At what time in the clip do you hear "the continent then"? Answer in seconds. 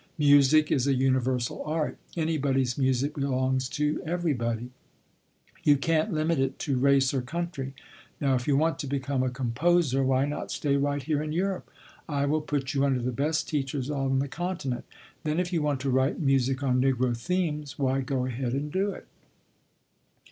14.17-15.39